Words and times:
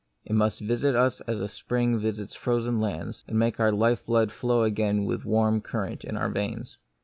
It 0.25 0.33
must 0.33 0.61
visit 0.61 0.95
us 0.95 1.21
as 1.27 1.51
spring 1.51 1.99
visits 1.99 2.33
the 2.33 2.39
frozen 2.39 2.79
lands, 2.79 3.23
and 3.27 3.37
make 3.37 3.59
our 3.59 3.71
life 3.71 4.03
blood 4.03 4.31
flow 4.31 4.63
again 4.63 5.05
with 5.05 5.25
a 5.25 5.27
warm 5.27 5.61
current 5.61 6.03
in 6.03 6.17
our 6.17 6.29
veins. 6.31 6.79